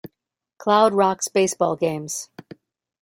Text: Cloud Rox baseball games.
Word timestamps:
Cloud 0.57 0.93
Rox 0.93 1.31
baseball 1.31 1.75
games. 1.75 2.31